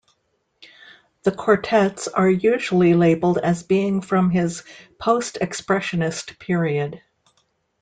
[1.21, 4.63] The quartets are usually labeled as being from his
[4.99, 7.03] "Post-Expressionist" period.